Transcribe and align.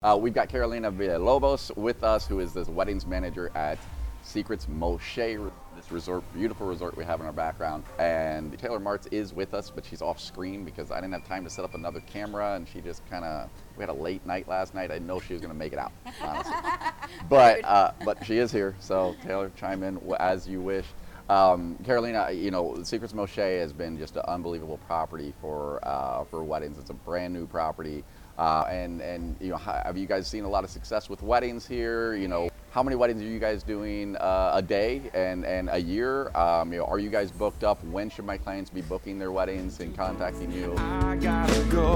Uh, 0.00 0.16
we've 0.16 0.32
got 0.32 0.48
Carolina 0.48 0.92
Villalobos 0.92 1.76
with 1.76 2.04
us, 2.04 2.24
who 2.24 2.38
is 2.38 2.54
this 2.54 2.68
weddings 2.68 3.04
manager 3.04 3.50
at 3.56 3.76
Secrets 4.22 4.66
Moxché, 4.66 5.50
this 5.74 5.90
resort, 5.90 6.22
beautiful 6.32 6.68
resort 6.68 6.96
we 6.96 7.04
have 7.04 7.18
in 7.18 7.26
our 7.26 7.32
background. 7.32 7.82
And 7.98 8.56
Taylor 8.60 8.78
Martz 8.78 9.12
is 9.12 9.34
with 9.34 9.54
us, 9.54 9.72
but 9.74 9.84
she's 9.84 10.00
off 10.00 10.20
screen 10.20 10.64
because 10.64 10.92
I 10.92 11.00
didn't 11.00 11.14
have 11.14 11.26
time 11.26 11.42
to 11.42 11.50
set 11.50 11.64
up 11.64 11.74
another 11.74 11.98
camera, 12.06 12.54
and 12.54 12.68
she 12.68 12.80
just 12.80 13.04
kind 13.10 13.24
of. 13.24 13.50
We 13.76 13.82
had 13.82 13.88
a 13.88 13.92
late 13.92 14.24
night 14.24 14.46
last 14.46 14.72
night. 14.72 14.92
I 14.92 14.94
didn't 14.94 15.08
know 15.08 15.18
she 15.18 15.32
was 15.32 15.42
going 15.42 15.52
to 15.52 15.58
make 15.58 15.72
it 15.72 15.80
out, 15.80 15.90
honestly. 16.22 16.54
but 17.28 17.64
uh, 17.64 17.90
but 18.04 18.24
she 18.24 18.38
is 18.38 18.52
here, 18.52 18.76
so 18.78 19.16
Taylor, 19.24 19.50
chime 19.56 19.82
in 19.82 20.00
as 20.20 20.46
you 20.46 20.60
wish. 20.60 20.86
Um, 21.28 21.76
Carolina, 21.84 22.30
you 22.30 22.52
know, 22.52 22.84
Secrets 22.84 23.14
Moxché 23.14 23.58
has 23.60 23.72
been 23.72 23.98
just 23.98 24.14
an 24.14 24.22
unbelievable 24.28 24.78
property 24.86 25.34
for 25.40 25.80
uh, 25.82 26.22
for 26.22 26.44
weddings. 26.44 26.78
It's 26.78 26.90
a 26.90 26.94
brand 26.94 27.34
new 27.34 27.46
property. 27.46 28.04
Uh, 28.38 28.64
and 28.70 29.00
and 29.00 29.36
you 29.40 29.48
know, 29.50 29.56
have 29.56 29.96
you 29.98 30.06
guys 30.06 30.28
seen 30.28 30.44
a 30.44 30.48
lot 30.48 30.62
of 30.64 30.70
success 30.70 31.08
with 31.10 31.22
weddings 31.22 31.66
here? 31.66 32.14
You 32.14 32.28
know, 32.28 32.50
how 32.70 32.84
many 32.84 32.94
weddings 32.94 33.20
are 33.20 33.26
you 33.26 33.40
guys 33.40 33.64
doing 33.64 34.16
uh, 34.16 34.52
a 34.54 34.62
day 34.62 35.02
and 35.12 35.44
and 35.44 35.68
a 35.72 35.78
year? 35.78 36.30
Um, 36.36 36.72
you 36.72 36.78
know, 36.78 36.84
are 36.84 37.00
you 37.00 37.10
guys 37.10 37.32
booked 37.32 37.64
up? 37.64 37.82
When 37.84 38.08
should 38.10 38.24
my 38.26 38.38
clients 38.38 38.70
be 38.70 38.80
booking 38.82 39.18
their 39.18 39.32
weddings 39.32 39.80
and 39.80 39.96
contacting 39.96 40.52
you? 40.52 40.74
I 40.78 41.16
gotta 41.16 41.64
go. 41.64 41.94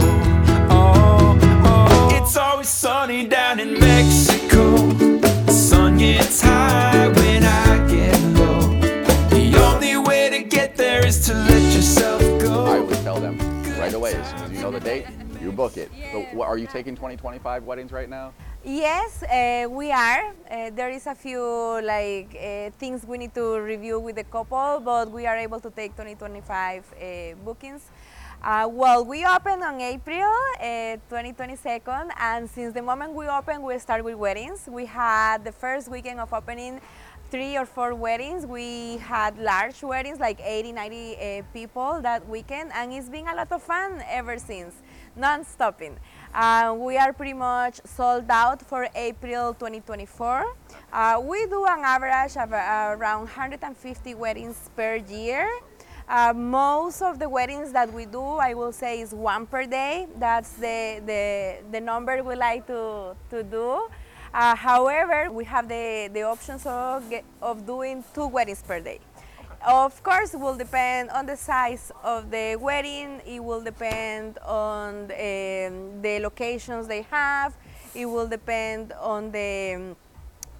Oh, 0.71 1.39
oh. 1.65 2.09
It's 2.21 2.37
always 2.37 2.69
sunny 2.69 3.27
down 3.29 3.61
in 3.61 3.79
Mexico. 3.79 4.77
The 5.47 5.53
sun 5.53 5.99
gets 5.99 6.41
high 6.43 7.07
when 7.09 7.45
I 7.45 7.89
get 7.89 8.21
low. 8.35 8.61
The 9.31 9.57
only 9.63 9.97
way 9.97 10.31
to 10.31 10.43
get 10.43 10.77
there 10.77 11.07
is 11.07 11.25
to 11.27 11.35
let 11.35 11.75
yourself 11.75 12.21
I 12.21 12.39
go. 12.39 12.67
always 12.67 13.01
tell 13.03 13.21
them 13.21 13.39
right 13.79 13.95
away 13.95 14.15
as 14.15 14.29
soon 14.31 14.39
as 14.43 14.51
you 14.53 14.59
know 14.63 14.71
the 14.73 14.81
date, 14.81 15.07
you 15.43 15.53
book 15.53 15.77
it. 15.77 15.91
So, 16.13 16.43
are 16.43 16.57
you 16.57 16.67
taking 16.67 16.95
2025 16.95 17.65
weddings 17.65 17.93
right 17.93 18.09
now? 18.09 18.33
Yes, 18.65 19.23
uh, 19.25 19.67
we 19.69 19.91
are. 19.91 20.33
Uh, 20.49 20.71
there 20.71 20.91
is 20.91 21.07
a 21.07 21.15
few 21.15 21.43
like 21.83 22.37
uh, 22.39 22.71
things 22.79 23.05
we 23.05 23.19
need 23.19 23.35
to 23.35 23.61
review 23.61 23.99
with 23.99 24.17
the 24.17 24.25
couple, 24.25 24.81
but 24.85 25.11
we 25.11 25.27
are 25.27 25.37
able 25.37 25.59
to 25.61 25.71
take 25.71 25.93
2025 25.97 26.85
uh, 26.95 27.35
bookings. 27.45 27.91
Uh, 28.43 28.69
well, 28.71 29.05
we 29.05 29.25
opened 29.25 29.63
on 29.63 29.81
April 29.81 30.31
uh, 30.61 30.97
2022, 31.11 31.81
and 32.19 32.51
since 32.51 32.75
the 32.75 32.83
moment 32.83 33.13
we 33.15 33.27
opened, 33.29 33.63
we 33.63 33.79
start 33.79 34.03
with 34.03 34.17
weddings. 34.17 34.69
We 34.69 34.87
had 34.87 35.45
the 35.45 35.53
first 35.53 35.89
weekend 35.89 36.19
of 36.19 36.33
opening 36.33 36.81
three 37.33 37.57
or 37.57 37.65
four 37.65 37.95
weddings. 37.95 38.45
We 38.45 38.99
had 38.99 39.39
large 39.39 39.83
weddings, 39.83 40.21
like 40.21 40.39
80, 40.45 40.73
90 40.73 41.17
uh, 41.17 41.43
people 41.55 41.99
that 42.03 42.29
weekend, 42.29 42.71
and 42.75 42.93
it's 42.93 43.09
been 43.09 43.27
a 43.27 43.35
lot 43.35 43.51
of 43.51 43.63
fun 43.63 44.05
ever 44.07 44.37
since, 44.37 44.75
non-stopping. 45.17 45.97
Uh, 46.35 46.77
we 46.79 46.99
are 46.99 47.15
pretty 47.15 47.33
much 47.33 47.81
sold 47.87 48.27
out 48.29 48.61
for 48.61 48.87
April 48.95 49.55
2024. 49.55 50.45
Uh, 50.93 51.23
we 51.25 51.47
do 51.47 51.65
an 51.65 51.81
average 51.83 52.37
of 52.37 52.53
uh, 52.53 52.97
around 52.99 53.21
150 53.21 54.15
weddings 54.15 54.69
per 54.77 54.97
year. 54.97 55.49
Uh, 56.07 56.35
most 56.35 57.01
of 57.01 57.19
the 57.19 57.29
weddings 57.29 57.73
that 57.73 57.91
we 57.91 58.05
do, 58.05 58.23
I 58.23 58.53
will 58.53 58.73
say, 58.73 59.01
is 59.01 59.15
one 59.15 59.47
per 59.47 59.65
day. 59.65 60.07
That's 60.19 60.53
the, 60.53 61.01
the, 61.07 61.57
the 61.71 61.81
number 61.81 62.23
we 62.23 62.35
like 62.35 62.67
to, 62.67 63.17
to 63.31 63.43
do. 63.43 63.89
Uh, 64.35 64.57
however, 64.57 65.31
we 65.31 65.45
have 65.45 65.69
the, 65.69 66.09
the 66.13 66.23
options 66.23 66.65
of, 66.65 67.09
get, 67.11 67.25
of 67.43 67.67
doing 67.67 68.03
two 68.15 68.27
weddings 68.27 68.63
per 68.63 68.81
day. 68.81 68.99
Of 69.67 70.03
course, 70.03 70.33
it 70.33 70.41
will 70.41 70.57
depend 70.57 71.11
on 71.11 71.27
the 71.27 71.37
size 71.37 71.93
of 72.03 72.31
the 72.31 72.57
wedding. 72.57 73.21
It 73.27 73.45
will 73.45 73.61
depend 73.61 74.39
on 74.39 75.07
the, 75.09 75.69
um, 75.69 76.03
the 76.03 76.19
locations 76.21 76.89
they 76.89 77.03
have. 77.03 77.55
It 77.95 78.07
will 78.07 78.27
depend 78.27 78.93
on 78.95 79.31
the 79.31 79.75
um, 79.75 79.97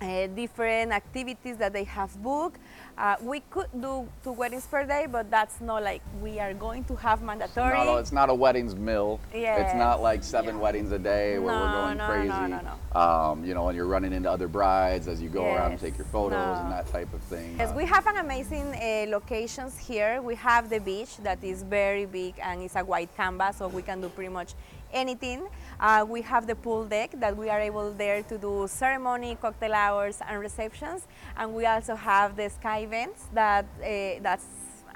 uh, 0.03 0.27
different 0.29 0.93
activities 0.93 1.57
that 1.57 1.73
they 1.73 1.85
have 1.85 2.15
booked. 2.23 2.61
Uh, 2.99 3.17
we 3.23 3.41
could 3.51 3.67
do 3.81 4.07
two 4.23 4.33
weddings 4.33 4.67
per 4.67 4.85
day, 4.85 5.07
but 5.11 5.31
that's 5.31 5.61
not 5.61 5.83
like 5.83 6.03
we 6.21 6.39
are 6.39 6.53
going 6.53 6.85
to 6.85 6.95
have 6.97 7.23
mandatory. 7.23 7.73
No, 7.73 7.85
no, 7.85 7.97
it's 7.97 8.13
not 8.13 8.29
a 8.29 8.35
weddings 8.35 8.75
mill. 8.75 9.19
It's 9.33 9.75
not 9.75 10.03
like 10.03 10.23
seven 10.23 10.61
weddings 10.61 10.93
a 10.93 10.99
day 10.99 11.39
where 11.39 11.55
we're 11.55 11.67
No, 11.73 11.73
going 11.73 11.97
no, 11.99 12.07
crazy. 12.07 12.29
no, 12.29 12.47
no, 12.47 12.61
no. 12.95 13.01
Um, 13.01 13.45
you 13.45 13.55
know, 13.55 13.69
and 13.69 13.77
you're 13.77 13.87
running 13.87 14.13
into 14.13 14.31
other 14.31 14.47
brides 14.47 15.09
as 15.09 15.23
you 15.23 15.31
go 15.31 15.45
around 15.47 15.73
and 15.73 15.81
take 15.81 15.97
your 15.97 16.07
photos 16.07 16.59
and 16.59 16.71
that 16.71 16.87
type 16.89 17.13
of 17.15 17.23
thing. 17.23 17.57
Yes, 17.59 17.71
Uh, 17.71 17.75
we 17.75 17.87
have 17.87 18.07
an 18.07 18.19
amazing 18.19 18.67
uh, 18.75 19.07
locations 19.09 19.79
here. 19.79 20.21
We 20.21 20.35
have 20.37 20.69
the 20.69 20.79
beach 20.79 21.17
that 21.23 21.43
is 21.43 21.63
very 21.63 22.05
big 22.05 22.35
and 22.43 22.63
it's 22.63 22.77
a 22.77 22.85
white 22.85 23.15
canvas, 23.17 23.57
so 23.57 23.69
we 23.69 23.83
can 23.83 24.01
do 24.03 24.09
pretty 24.11 24.33
much 24.33 24.53
anything. 24.93 25.47
Uh, 25.81 26.05
we 26.09 26.23
have 26.23 26.47
the 26.47 26.55
pool 26.55 26.85
deck 26.85 27.11
that 27.19 27.37
we 27.37 27.49
are 27.49 27.61
able 27.61 27.93
there 27.93 28.23
to 28.25 28.39
do 28.39 28.67
ceremony, 28.69 29.37
cocktail 29.41 29.75
hours, 29.75 30.19
and 30.29 30.41
receptions. 30.41 31.07
And 31.37 31.55
we 31.55 31.67
also 31.67 31.95
have 31.95 32.37
the 32.37 32.49
sky 32.51 32.81
events 32.81 33.27
that 33.33 33.65
uh, 33.81 34.21
that's 34.23 34.47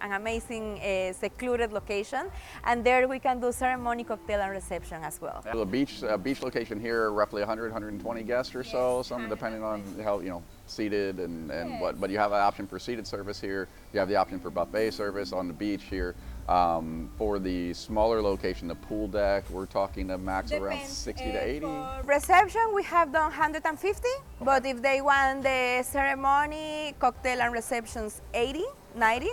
an 0.01 0.13
amazing 0.13 0.79
uh, 0.81 1.13
secluded 1.13 1.73
location. 1.73 2.27
And 2.65 2.85
there 2.85 3.09
we 3.09 3.19
can 3.19 3.41
do 3.41 3.53
ceremony, 3.53 4.05
cocktail, 4.05 4.41
and 4.41 4.53
reception 4.53 5.03
as 5.03 5.21
well. 5.21 5.43
A 5.51 5.65
beach, 5.65 6.03
a 6.03 6.19
beach 6.19 6.43
location 6.43 6.81
here, 6.81 7.11
roughly 7.11 7.41
100, 7.41 7.73
120 7.73 8.23
guests 8.23 8.55
or 8.55 8.65
so, 8.65 9.03
some 9.03 9.29
depending 9.29 9.63
on 9.63 9.83
how 10.03 10.21
you 10.21 10.31
know 10.31 10.43
seated 10.67 11.21
and, 11.21 11.51
and 11.51 11.81
what. 11.81 12.01
But 12.01 12.11
you 12.11 12.19
have 12.19 12.33
an 12.33 12.41
option 12.41 12.67
for 12.67 12.79
seated 12.79 13.07
service 13.07 13.41
here. 13.41 13.69
You 13.93 14.01
have 14.01 14.09
the 14.09 14.17
option 14.17 14.39
for 14.39 14.51
buffet 14.51 14.93
service 14.93 15.33
on 15.33 15.49
the 15.49 15.55
beach 15.55 15.85
here. 15.85 16.15
Um, 16.49 17.11
for 17.19 17.41
the 17.41 17.75
smaller 17.75 18.23
location, 18.23 18.69
the 18.69 18.77
pool 18.77 19.09
deck, 19.09 19.51
we're 19.51 19.67
talking 19.67 20.11
a 20.11 20.19
max 20.19 20.53
around 20.53 20.87
60 20.87 21.33
to 21.33 21.45
80. 21.45 21.67
Reception 22.05 22.61
we 22.73 22.85
have 22.85 23.13
done 23.13 23.33
150, 23.33 24.09
but 24.41 24.65
if 24.65 24.81
they 24.81 25.01
want 25.01 25.43
the 25.43 25.83
ceremony, 25.83 26.95
cocktail 27.01 27.41
and 27.41 27.53
receptions 27.53 28.21
80, 28.33 28.65
90. 28.95 29.29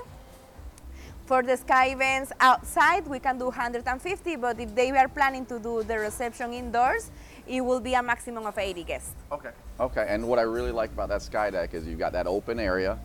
For 1.25 1.43
the 1.43 1.55
sky 1.55 1.91
events 1.91 2.33
outside, 2.39 3.07
we 3.07 3.19
can 3.19 3.37
do 3.37 3.45
150, 3.45 4.35
but 4.37 4.59
if 4.59 4.73
they 4.73 4.89
are 4.91 5.07
planning 5.07 5.45
to 5.45 5.59
do 5.59 5.83
the 5.83 5.99
reception 5.99 6.51
indoors, 6.51 7.11
it 7.47 7.61
will 7.61 7.79
be 7.79 7.93
a 7.93 8.01
maximum 8.01 8.45
of 8.45 8.57
80 8.57 8.83
guests. 8.83 9.13
Okay. 9.31 9.51
Okay, 9.79 10.05
and 10.09 10.27
what 10.27 10.39
I 10.39 10.43
really 10.43 10.71
like 10.71 10.91
about 10.91 11.09
that 11.09 11.21
sky 11.21 11.49
deck 11.51 11.73
is 11.73 11.85
you've 11.85 11.99
got 11.99 12.11
that 12.13 12.27
open 12.27 12.59
area, 12.59 12.99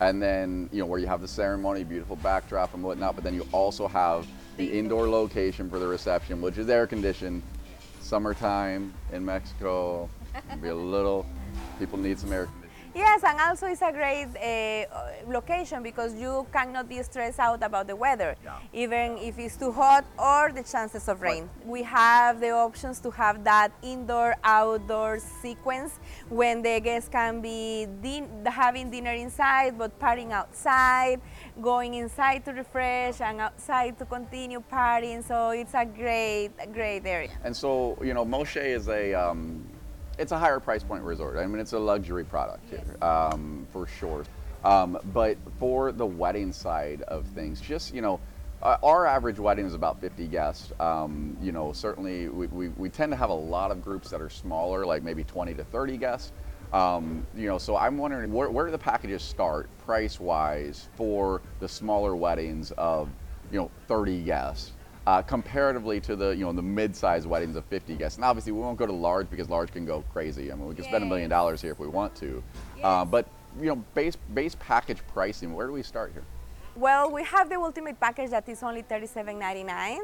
and 0.00 0.22
then 0.22 0.68
you 0.72 0.80
know 0.80 0.86
where 0.86 0.98
you 0.98 1.06
have 1.06 1.20
the 1.20 1.28
ceremony, 1.28 1.84
beautiful 1.84 2.16
backdrop 2.16 2.74
and 2.74 2.82
whatnot. 2.82 3.14
But 3.14 3.24
then 3.24 3.34
you 3.34 3.46
also 3.52 3.86
have 3.88 4.26
the 4.56 4.66
indoor 4.66 5.08
location 5.08 5.70
for 5.70 5.78
the 5.78 5.86
reception, 5.86 6.40
which 6.40 6.58
is 6.58 6.68
air 6.68 6.86
conditioned. 6.86 7.42
Summertime 8.00 8.92
in 9.12 9.24
Mexico, 9.24 10.10
be 10.60 10.68
a 10.68 10.74
little. 10.74 11.24
People 11.78 11.98
need 11.98 12.18
some 12.18 12.32
air. 12.32 12.48
Yes, 12.94 13.24
and 13.24 13.40
also 13.40 13.66
it's 13.68 13.80
a 13.80 13.90
great 13.90 14.28
uh, 14.36 15.32
location 15.32 15.82
because 15.82 16.12
you 16.14 16.46
cannot 16.52 16.90
be 16.90 17.02
stressed 17.02 17.38
out 17.40 17.62
about 17.62 17.86
the 17.86 17.96
weather, 17.96 18.36
Yeah. 18.44 18.58
even 18.72 19.16
if 19.16 19.38
it's 19.38 19.56
too 19.56 19.72
hot 19.72 20.04
or 20.18 20.52
the 20.52 20.62
chances 20.62 21.08
of 21.08 21.22
rain. 21.22 21.48
We 21.64 21.82
have 21.84 22.38
the 22.38 22.50
options 22.50 23.00
to 23.00 23.10
have 23.12 23.44
that 23.44 23.72
indoor-outdoor 23.82 25.20
sequence 25.20 25.98
when 26.28 26.60
the 26.60 26.80
guests 26.80 27.08
can 27.08 27.40
be 27.40 27.86
din- 28.02 28.44
having 28.44 28.90
dinner 28.90 29.12
inside 29.12 29.78
but 29.78 29.98
partying 29.98 30.32
outside, 30.32 31.20
going 31.62 31.94
inside 31.94 32.44
to 32.44 32.52
refresh 32.52 33.22
and 33.22 33.40
outside 33.40 33.98
to 34.00 34.04
continue 34.04 34.62
partying. 34.70 35.24
So 35.26 35.50
it's 35.50 35.72
a 35.72 35.86
great, 35.86 36.50
great 36.74 37.06
area. 37.06 37.30
And 37.42 37.56
so, 37.56 37.96
you 38.02 38.12
know, 38.12 38.26
Moxché 38.26 38.66
is 38.76 38.88
a, 38.88 39.14
um, 39.14 39.64
it's 40.18 40.32
a 40.32 40.38
higher 40.38 40.60
price 40.60 40.82
point 40.82 41.02
resort. 41.02 41.36
I 41.38 41.46
mean, 41.46 41.60
it's 41.60 41.72
a 41.72 41.78
luxury 41.78 42.24
product 42.24 42.68
here, 42.70 42.96
um, 43.02 43.66
for 43.72 43.86
sure. 43.86 44.24
Um, 44.64 44.98
but 45.12 45.36
for 45.58 45.92
the 45.92 46.06
wedding 46.06 46.52
side 46.52 47.02
of 47.02 47.26
things, 47.26 47.60
just, 47.60 47.94
you 47.94 48.00
know, 48.00 48.20
uh, 48.62 48.76
our 48.84 49.06
average 49.06 49.40
wedding 49.40 49.66
is 49.66 49.74
about 49.74 50.00
50 50.00 50.28
guests. 50.28 50.72
Um, 50.78 51.36
you 51.42 51.50
know, 51.50 51.72
certainly 51.72 52.28
we, 52.28 52.46
we, 52.46 52.68
we 52.68 52.88
tend 52.88 53.10
to 53.10 53.16
have 53.16 53.30
a 53.30 53.34
lot 53.34 53.72
of 53.72 53.82
groups 53.82 54.10
that 54.10 54.20
are 54.20 54.30
smaller, 54.30 54.86
like 54.86 55.02
maybe 55.02 55.24
20 55.24 55.54
to 55.54 55.64
30 55.64 55.96
guests. 55.96 56.32
Um, 56.72 57.26
you 57.36 57.48
know, 57.48 57.58
so 57.58 57.76
I'm 57.76 57.98
wondering 57.98 58.32
where, 58.32 58.48
where 58.50 58.64
do 58.64 58.70
the 58.70 58.78
packages 58.78 59.22
start 59.22 59.68
price 59.84 60.20
wise 60.20 60.88
for 60.94 61.42
the 61.58 61.68
smaller 61.68 62.14
weddings 62.14 62.70
of, 62.78 63.08
you 63.50 63.58
know, 63.58 63.70
30 63.88 64.22
guests? 64.22 64.72
Uh, 65.06 65.22
comparatively 65.22 66.00
to 66.00 66.16
the 66.16 66.30
you 66.30 66.44
know 66.44 66.52
the 66.52 66.62
mid-sized 66.62 67.26
weddings 67.26 67.56
of 67.56 67.64
50 67.66 67.94
guests. 67.96 68.18
And 68.18 68.24
obviously, 68.24 68.52
we 68.52 68.60
won't 68.60 68.78
go 68.78 68.86
to 68.86 68.92
large 68.92 69.28
because 69.30 69.48
large 69.48 69.72
can 69.72 69.84
go 69.84 70.02
crazy. 70.12 70.52
I 70.52 70.54
mean, 70.54 70.66
we 70.66 70.74
can 70.74 70.84
spend 70.84 71.02
a 71.02 71.06
million 71.06 71.28
dollars 71.28 71.60
here 71.60 71.72
if 71.72 71.78
we 71.78 71.88
want 71.88 72.14
to. 72.16 72.42
Uh, 72.82 73.04
but 73.04 73.26
you 73.60 73.66
know, 73.66 73.76
base 73.94 74.16
base 74.34 74.56
package 74.58 74.98
pricing. 75.08 75.54
Where 75.54 75.66
do 75.66 75.72
we 75.72 75.82
start 75.82 76.12
here? 76.12 76.24
Well, 76.74 77.10
we 77.10 77.22
have 77.24 77.50
the 77.50 77.56
ultimate 77.56 78.00
package 78.00 78.30
that 78.30 78.48
is 78.48 78.62
only 78.62 78.82
$37.99, 78.82 79.98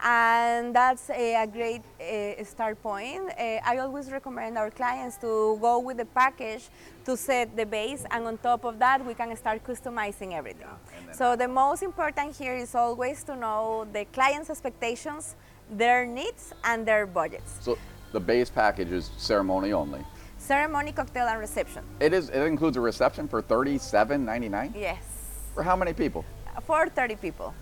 and 0.00 0.74
that's 0.74 1.10
a, 1.10 1.42
a 1.42 1.46
great 1.48 1.82
uh, 2.00 2.44
start 2.44 2.80
point. 2.80 3.28
Uh, 3.30 3.58
I 3.64 3.78
always 3.78 4.08
recommend 4.08 4.56
our 4.56 4.70
clients 4.70 5.16
to 5.16 5.58
go 5.60 5.80
with 5.80 5.96
the 5.96 6.04
package 6.04 6.68
to 7.06 7.16
set 7.16 7.56
the 7.56 7.66
base, 7.66 8.04
and 8.12 8.24
on 8.24 8.38
top 8.38 8.64
of 8.64 8.78
that, 8.78 9.04
we 9.04 9.14
can 9.14 9.36
start 9.36 9.64
customizing 9.64 10.32
everything. 10.32 10.68
so 11.10 11.34
the 11.34 11.48
most 11.48 11.82
important 11.82 12.36
here 12.36 12.54
is 12.54 12.76
always 12.76 13.24
to 13.24 13.34
know 13.34 13.84
the 13.92 14.04
client's 14.12 14.48
expectations, 14.48 15.34
their 15.68 16.06
needs, 16.06 16.52
and 16.62 16.86
their 16.86 17.04
budgets. 17.04 17.58
So 17.60 17.76
the 18.12 18.20
base 18.20 18.48
package 18.48 18.92
is 18.92 19.10
ceremony 19.16 19.72
only. 19.72 20.04
Ceremony, 20.38 20.92
cocktail, 20.92 21.26
and 21.26 21.40
reception. 21.40 21.82
It 21.98 22.12
is. 22.12 22.28
It 22.28 22.42
includes 22.42 22.76
a 22.76 22.80
reception 22.80 23.26
for 23.28 23.42
thirty-seven 23.42 24.24
ninety-nine. 24.24 24.74
Yes. 24.76 25.11
For 25.54 25.62
how 25.62 25.76
many 25.76 25.92
people? 25.92 26.24
For 26.66 26.88
30 26.88 27.16
people. 27.16 27.54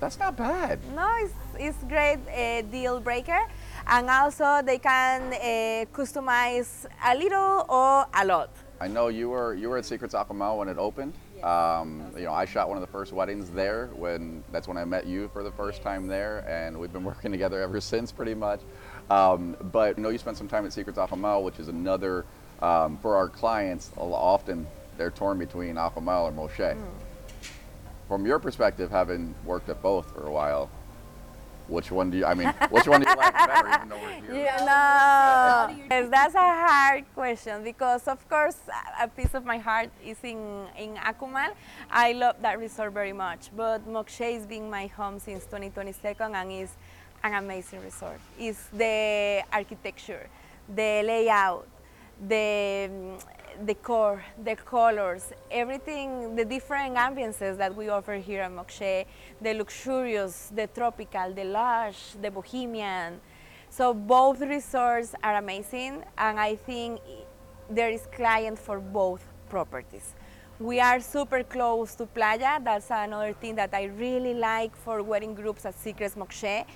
That's 0.00 0.18
not 0.18 0.36
bad. 0.36 0.78
No, 0.94 1.08
it's, 1.18 1.34
it's 1.58 1.84
great 1.84 2.18
uh, 2.28 2.62
deal 2.62 3.00
breaker. 3.00 3.40
And 3.86 4.08
also 4.08 4.62
they 4.64 4.78
can 4.78 5.32
uh, 5.32 5.84
customize 5.92 6.86
a 7.04 7.14
little 7.14 7.66
or 7.68 8.06
a 8.14 8.24
lot. 8.24 8.50
I 8.80 8.88
know 8.88 9.08
you 9.08 9.28
were 9.28 9.54
you 9.54 9.68
were 9.68 9.76
at 9.76 9.84
Secrets 9.84 10.14
Akumal 10.14 10.56
when 10.56 10.68
it 10.68 10.78
opened. 10.78 11.12
Um, 11.42 12.12
you 12.16 12.24
know, 12.24 12.32
I 12.32 12.46
shot 12.46 12.68
one 12.68 12.78
of 12.78 12.80
the 12.80 12.90
first 12.90 13.12
weddings 13.12 13.50
there 13.50 13.90
when 13.94 14.42
that's 14.52 14.66
when 14.66 14.78
I 14.78 14.86
met 14.86 15.06
you 15.06 15.28
for 15.34 15.42
the 15.42 15.52
first 15.52 15.82
time 15.82 16.06
there, 16.06 16.46
and 16.48 16.78
we've 16.78 16.92
been 16.92 17.04
working 17.12 17.30
together 17.30 17.60
ever 17.60 17.78
since, 17.78 18.10
pretty 18.10 18.34
much. 18.34 18.60
Um, 19.10 19.54
but 19.70 19.98
you 19.98 20.02
know, 20.02 20.08
you 20.08 20.16
spent 20.16 20.38
some 20.38 20.48
time 20.48 20.64
at 20.64 20.72
Secrets 20.72 20.98
Akumal, 20.98 21.42
which 21.42 21.58
is 21.58 21.68
another 21.68 22.24
um, 22.62 22.96
for 23.02 23.16
our 23.16 23.28
clients. 23.28 23.90
Often 23.98 24.66
they're 25.00 25.10
torn 25.10 25.38
between 25.38 25.76
Akumal 25.76 26.28
or 26.28 26.32
Moxché. 26.32 26.76
From 28.06 28.26
your 28.26 28.38
perspective, 28.38 28.90
having 28.90 29.34
worked 29.46 29.70
at 29.70 29.80
both 29.80 30.12
for 30.12 30.26
a 30.26 30.30
while, 30.30 30.68
which 31.68 31.90
one 31.90 32.10
do 32.10 32.18
you? 32.18 32.26
I 32.26 32.34
mean, 32.34 32.52
which 32.68 32.86
one 32.86 33.00
do 33.00 33.08
you 33.08 33.16
like 33.16 33.32
better? 33.32 33.68
Even 33.76 33.88
though 33.88 34.02
we're 34.02 34.34
here. 34.34 34.56
No, 34.58 36.10
that's 36.10 36.34
a 36.34 36.48
hard 36.66 37.04
question 37.14 37.64
because, 37.64 38.06
of 38.08 38.20
course, 38.28 38.58
a- 39.00 39.08
piece 39.08 39.32
of 39.32 39.46
my 39.46 39.56
heart 39.56 39.88
is 40.04 40.18
in, 40.22 40.66
in 40.76 40.96
Akumal. 40.96 41.52
I 41.90 42.12
love 42.12 42.36
that 42.42 42.58
resort 42.58 42.92
very 42.92 43.14
much, 43.14 43.48
but 43.56 43.88
Moxché 43.88 44.36
is 44.36 44.44
being 44.44 44.68
my 44.68 44.86
home 44.88 45.18
since 45.18 45.44
2022 45.46 46.22
and 46.22 46.52
is 46.52 46.72
an 47.24 47.32
amazing 47.42 47.80
resort. 47.82 48.20
It's 48.38 48.66
the 48.66 49.44
architecture, 49.50 50.28
the 50.68 51.02
layout, 51.10 51.66
the 52.28 52.90
mm, 53.58 53.66
decor, 53.66 54.24
the 54.44 54.56
colors, 54.56 55.32
everything, 55.50 56.36
the 56.36 56.44
different 56.44 56.96
ambiances 56.96 57.56
that 57.56 57.74
we 57.74 57.88
offer 57.88 58.14
here 58.14 58.42
at 58.42 58.50
Moxché, 58.50 59.06
the 59.40 59.54
luxurious, 59.54 60.52
the 60.54 60.66
tropical, 60.66 61.32
the 61.32 61.44
lush, 61.44 62.14
the 62.20 62.30
bohemian. 62.30 63.20
So 63.68 63.94
both 63.94 64.40
resorts 64.40 65.14
are 65.22 65.36
amazing, 65.36 66.02
and 66.18 66.40
I 66.40 66.56
think 66.56 67.00
there 67.68 67.90
is 67.90 68.06
client 68.12 68.58
for 68.58 68.80
both 68.80 69.24
properties. 69.48 70.14
We 70.58 70.78
are 70.78 71.00
super 71.00 71.42
close 71.42 71.94
to 71.94 72.06
Playa. 72.06 72.60
That's 72.62 72.90
another 72.90 73.32
thing 73.32 73.54
that 73.54 73.72
I 73.72 73.84
really 73.84 74.34
like 74.34 74.76
for 74.76 75.02
wedding 75.02 75.34
groups 75.34 75.64
at 75.64 75.74
Secrets 75.78 76.16
Moxché 76.16 76.66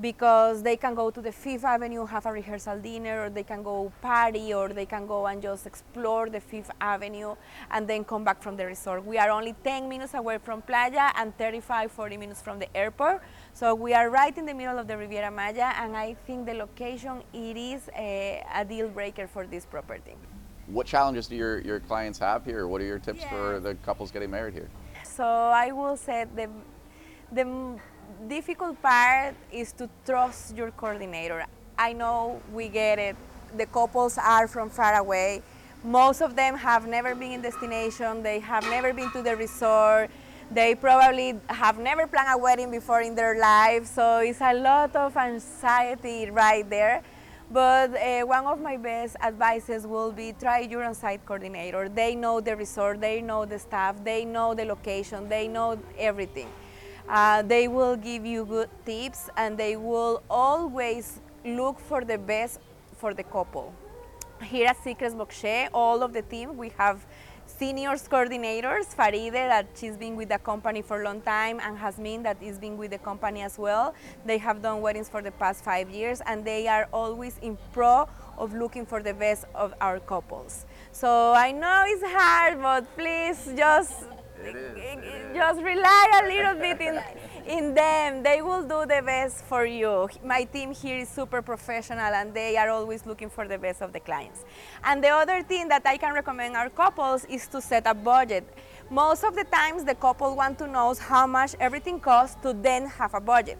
because 0.00 0.62
they 0.62 0.76
can 0.76 0.94
go 0.94 1.10
to 1.10 1.20
the 1.20 1.30
Fifth 1.30 1.64
Avenue, 1.64 2.04
have 2.06 2.26
a 2.26 2.32
rehearsal 2.32 2.78
dinner, 2.78 3.24
or 3.24 3.30
they 3.30 3.42
can 3.42 3.62
go 3.62 3.92
party, 4.02 4.52
or 4.52 4.68
they 4.70 4.86
can 4.86 5.06
go 5.06 5.26
and 5.26 5.40
just 5.40 5.66
explore 5.66 6.28
the 6.28 6.40
Fifth 6.40 6.70
Avenue 6.80 7.34
and 7.70 7.86
then 7.86 8.04
come 8.04 8.24
back 8.24 8.42
from 8.42 8.56
the 8.56 8.66
resort. 8.66 9.04
We 9.04 9.18
are 9.18 9.30
only 9.30 9.54
10 9.62 9.88
minutes 9.88 10.14
away 10.14 10.38
from 10.38 10.62
Playa 10.62 11.12
and 11.16 11.36
35, 11.38 11.92
40 11.92 12.16
minutes 12.16 12.42
from 12.42 12.58
the 12.58 12.76
airport. 12.76 13.22
So 13.52 13.74
we 13.74 13.94
are 13.94 14.10
right 14.10 14.36
in 14.36 14.46
the 14.46 14.54
middle 14.54 14.78
of 14.78 14.88
the 14.88 14.96
Riviera 14.96 15.30
Maya, 15.30 15.72
and 15.76 15.96
I 15.96 16.14
think 16.26 16.46
the 16.46 16.54
location 16.54 17.22
it 17.32 17.56
is 17.56 17.88
a, 17.96 18.44
a 18.52 18.64
deal 18.64 18.88
breaker 18.88 19.28
for 19.28 19.46
this 19.46 19.64
property. 19.64 20.16
What 20.66 20.86
challenges 20.86 21.26
do 21.26 21.36
your, 21.36 21.60
your 21.60 21.78
clients 21.78 22.18
have 22.18 22.44
here? 22.44 22.66
What 22.66 22.80
are 22.80 22.86
your 22.86 22.98
tips 22.98 23.22
for 23.24 23.60
the 23.60 23.74
couples 23.84 24.10
getting 24.10 24.30
married 24.30 24.54
here? 24.54 24.68
So 25.04 25.24
I 25.24 25.70
will 25.70 25.96
say 25.96 26.24
the 26.34 26.48
the 27.32 27.78
difficult 28.28 28.80
part 28.82 29.34
is 29.52 29.72
to 29.72 29.88
trust 30.04 30.56
your 30.56 30.70
coordinator. 30.70 31.44
I 31.78 31.92
know 31.92 32.40
we 32.52 32.68
get 32.68 32.98
it. 32.98 33.16
The 33.56 33.66
couples 33.66 34.18
are 34.18 34.48
from 34.48 34.70
far 34.70 34.94
away. 34.94 35.42
Most 35.82 36.22
of 36.22 36.34
them 36.34 36.56
have 36.56 36.86
never 36.86 37.14
been 37.14 37.32
in 37.32 37.42
destination. 37.42 38.22
They 38.22 38.40
have 38.40 38.64
never 38.64 38.92
been 38.92 39.10
to 39.12 39.22
the 39.22 39.36
resort. 39.36 40.10
They 40.50 40.74
probably 40.74 41.38
have 41.48 41.78
never 41.78 42.06
planned 42.06 42.28
a 42.32 42.38
wedding 42.38 42.70
before 42.70 43.00
in 43.00 43.14
their 43.14 43.38
life. 43.38 43.86
So 43.86 44.18
it's 44.18 44.40
a 44.40 44.54
lot 44.54 44.94
of 44.96 45.16
anxiety 45.16 46.30
right 46.30 46.68
there. 46.68 47.02
But 47.50 47.94
uh, 47.94 48.22
one 48.22 48.46
of 48.46 48.60
my 48.60 48.76
best 48.76 49.16
advices 49.22 49.86
will 49.86 50.10
be 50.10 50.32
try 50.32 50.60
your 50.60 50.82
on-site 50.84 51.24
coordinator. 51.26 51.88
They 51.88 52.14
know 52.14 52.40
the 52.40 52.56
resort, 52.56 53.00
they 53.00 53.20
know 53.20 53.44
the 53.44 53.58
staff, 53.58 54.02
they 54.02 54.24
know 54.24 54.54
the 54.54 54.64
location, 54.64 55.28
they 55.28 55.46
know 55.46 55.78
everything. 55.98 56.48
Uh, 57.08 57.42
they 57.42 57.68
will 57.68 57.96
give 57.96 58.24
you 58.24 58.44
good 58.44 58.70
tips 58.86 59.28
and 59.36 59.58
they 59.58 59.76
will 59.76 60.22
always 60.30 61.20
look 61.44 61.78
for 61.78 62.04
the 62.04 62.16
best 62.16 62.60
for 62.96 63.12
the 63.12 63.22
couple. 63.22 63.74
Here 64.42 64.68
at 64.68 64.82
Secrets 64.82 65.14
Moxché, 65.14 65.68
all 65.72 66.02
of 66.02 66.12
the 66.12 66.22
team, 66.22 66.56
we 66.56 66.70
have 66.78 67.04
seniors 67.46 68.08
coordinators, 68.08 68.94
Faride, 68.94 69.32
that 69.32 69.66
she's 69.74 69.96
been 69.96 70.16
with 70.16 70.30
the 70.30 70.38
company 70.38 70.82
for 70.82 71.02
a 71.02 71.04
long 71.04 71.20
time, 71.20 71.60
and 71.60 71.78
Hasmin, 71.78 72.22
that 72.22 72.42
is 72.42 72.58
been 72.58 72.76
with 72.76 72.90
the 72.90 72.98
company 72.98 73.42
as 73.42 73.58
well. 73.58 73.94
They 74.24 74.38
have 74.38 74.62
done 74.62 74.80
weddings 74.80 75.08
for 75.08 75.22
the 75.22 75.30
past 75.30 75.62
five 75.62 75.90
years, 75.90 76.20
and 76.26 76.44
they 76.44 76.66
are 76.66 76.88
always 76.92 77.38
in 77.42 77.58
pro 77.72 78.08
of 78.38 78.54
looking 78.54 78.86
for 78.86 79.02
the 79.02 79.14
best 79.14 79.44
of 79.54 79.74
our 79.80 80.00
couples. 80.00 80.66
So 80.90 81.32
I 81.32 81.52
know 81.52 81.84
it's 81.86 82.02
hard, 82.02 82.60
but 82.60 82.96
please 82.96 83.52
just 83.56 84.04
It 84.44 84.56
is, 84.56 84.76
it 84.76 85.04
is. 85.04 85.36
just 85.36 85.62
rely 85.62 86.20
a 86.22 86.26
little 86.26 86.54
bit 86.54 86.80
in, 86.80 87.00
in 87.46 87.74
them. 87.74 88.22
They 88.22 88.42
will 88.42 88.62
do 88.62 88.84
the 88.86 89.00
best 89.04 89.44
for 89.44 89.64
you. 89.64 90.08
My 90.22 90.44
team 90.44 90.72
here 90.72 90.98
is 90.98 91.08
super 91.08 91.40
professional 91.40 92.00
and 92.00 92.34
they 92.34 92.56
are 92.56 92.68
always 92.68 93.06
looking 93.06 93.30
for 93.30 93.48
the 93.48 93.58
best 93.58 93.80
of 93.80 93.92
the 93.92 94.00
clients. 94.00 94.44
And 94.84 95.02
the 95.02 95.08
other 95.08 95.42
thing 95.42 95.68
that 95.68 95.82
I 95.86 95.96
can 95.96 96.12
recommend 96.12 96.56
our 96.56 96.68
couples 96.68 97.24
is 97.24 97.46
to 97.48 97.60
set 97.60 97.86
a 97.86 97.94
budget. 97.94 98.44
Most 98.90 99.24
of 99.24 99.34
the 99.34 99.44
times 99.44 99.84
the 99.84 99.94
couple 99.94 100.36
want 100.36 100.58
to 100.58 100.66
know 100.66 100.94
how 100.94 101.26
much 101.26 101.54
everything 101.58 101.98
costs 101.98 102.36
to 102.42 102.52
then 102.52 102.86
have 102.86 103.14
a 103.14 103.20
budget. 103.20 103.58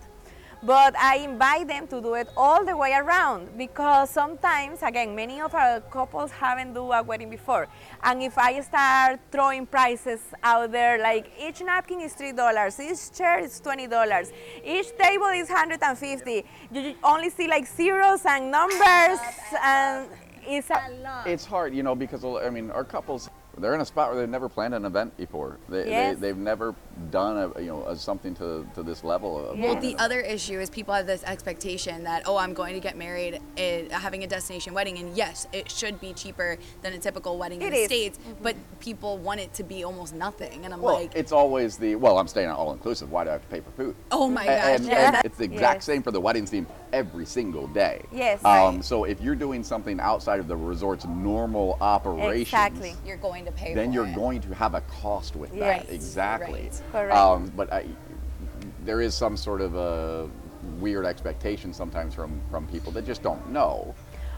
But 0.66 0.96
I 0.96 1.16
invite 1.16 1.68
them 1.68 1.86
to 1.88 2.00
do 2.00 2.14
it 2.14 2.28
all 2.36 2.64
the 2.64 2.74
way 2.74 2.94
around 2.94 3.58
because 3.58 4.08
sometimes, 4.08 4.82
again, 4.82 5.14
many 5.14 5.40
of 5.42 5.54
our 5.54 5.80
couples 5.80 6.30
haven't 6.30 6.72
do 6.72 6.90
a 6.90 7.02
wedding 7.02 7.28
before. 7.28 7.68
And 8.02 8.22
if 8.22 8.38
I 8.38 8.60
start 8.62 9.20
throwing 9.30 9.66
prices 9.66 10.20
out 10.42 10.72
there, 10.72 10.98
like 10.98 11.30
each 11.38 11.60
napkin 11.60 12.00
is 12.00 12.14
three 12.14 12.32
dollars, 12.32 12.80
each 12.80 13.12
chair 13.12 13.40
is 13.40 13.60
twenty 13.60 13.86
dollars, 13.86 14.32
each 14.64 14.96
table 14.96 15.26
is 15.34 15.50
hundred 15.50 15.82
and 15.82 15.98
fifty, 15.98 16.46
you 16.72 16.80
you 16.80 16.94
only 17.04 17.28
see 17.28 17.46
like 17.46 17.66
zeros 17.66 18.24
and 18.24 18.50
numbers, 18.50 19.18
and 19.62 20.08
it's 20.46 20.70
a, 20.70 21.22
It's 21.26 21.44
hard, 21.44 21.74
you 21.74 21.82
know, 21.82 21.94
because 21.94 22.24
I 22.24 22.48
mean, 22.48 22.70
our 22.70 22.84
couples 22.84 23.28
they're 23.58 23.74
in 23.74 23.80
a 23.80 23.84
spot 23.84 24.10
where 24.10 24.20
they've 24.20 24.28
never 24.28 24.48
planned 24.48 24.74
an 24.74 24.84
event 24.84 25.16
before. 25.16 25.58
They, 25.68 25.88
Yes. 25.88 26.18
they, 26.18 26.28
have 26.28 26.38
never 26.38 26.74
done 27.10 27.36
a, 27.36 27.60
you 27.60 27.68
know 27.68 27.84
a, 27.86 27.96
something 27.96 28.34
to, 28.36 28.66
to 28.74 28.82
this 28.82 29.04
level. 29.04 29.50
Of 29.50 29.58
Yeah. 29.58 29.72
Well, 29.72 29.80
the 29.80 29.92
an 29.92 30.00
other 30.00 30.20
issue 30.20 30.58
is 30.60 30.70
people 30.70 30.94
have 30.94 31.06
this 31.06 31.24
expectation 31.24 32.04
that 32.04 32.22
oh, 32.26 32.36
I'm 32.36 32.54
going 32.54 32.74
to 32.74 32.80
get 32.80 32.96
married, 32.96 33.40
in, 33.56 33.90
having 33.90 34.24
a 34.24 34.26
destination 34.26 34.74
wedding, 34.74 34.98
and 34.98 35.16
yes, 35.16 35.46
it 35.52 35.70
should 35.70 36.00
be 36.00 36.12
cheaper 36.12 36.58
than 36.82 36.92
a 36.92 36.98
typical 36.98 37.38
wedding 37.38 37.62
in 37.62 37.70
the 37.70 37.76
is. 37.76 37.86
states, 37.86 38.18
mm-hmm. 38.18 38.42
but 38.42 38.56
people 38.80 39.18
want 39.18 39.40
it 39.40 39.52
to 39.54 39.62
be 39.62 39.84
almost 39.84 40.14
nothing, 40.14 40.64
and 40.64 40.72
I'm 40.72 40.80
Well, 40.80 40.94
like, 40.94 41.14
it's 41.14 41.32
always 41.32 41.76
the 41.76 41.96
well. 41.96 42.18
I'm 42.18 42.28
staying 42.28 42.48
at 42.48 42.56
all 42.56 42.72
inclusive. 42.72 43.10
Why 43.10 43.24
do 43.24 43.30
I 43.30 43.34
have 43.34 43.42
to 43.42 43.48
pay 43.48 43.60
for 43.60 43.70
food? 43.72 43.96
oh 44.10 44.28
my 44.28 44.44
gosh, 44.44 44.80
and, 44.80 44.86
yeah. 44.86 45.16
and 45.16 45.24
it's 45.24 45.38
the 45.38 45.44
exact 45.44 45.76
Yes. 45.76 45.84
same 45.84 46.02
for 46.02 46.10
the 46.10 46.20
wedding 46.20 46.44
team 46.44 46.66
every 46.94 47.26
single 47.26 47.66
day. 47.66 48.02
Yes. 48.12 48.42
Um, 48.44 48.76
Right. 48.76 48.84
so 48.84 49.04
if 49.04 49.20
you're 49.20 49.34
doing 49.34 49.64
something 49.64 49.98
outside 50.00 50.38
of 50.38 50.46
the 50.46 50.56
resort's 50.56 51.04
normal 51.04 51.76
operations, 51.80 52.42
Exactly. 52.42 52.94
you're 53.04 53.16
going 53.16 53.44
to 53.44 53.52
pay. 53.52 53.74
then 53.74 53.92
you're 53.92 54.06
it. 54.06 54.14
going 54.14 54.40
to 54.42 54.54
have 54.54 54.74
a 54.74 54.80
cost 54.82 55.34
with 55.34 55.52
Yes. 55.52 55.84
that. 55.86 55.92
Exactly. 55.92 56.62
Right. 56.62 56.82
Correct. 56.92 57.16
Um, 57.16 57.52
but 57.56 57.72
I, 57.72 57.86
there 58.84 59.00
is 59.00 59.14
some 59.14 59.36
sort 59.36 59.60
of 59.60 59.74
a 59.74 60.28
weird 60.78 61.04
expectation 61.04 61.74
sometimes 61.74 62.14
from, 62.14 62.40
from 62.50 62.66
people 62.68 62.92
that 62.92 63.04
just 63.04 63.22
don't 63.22 63.50
know. 63.50 63.92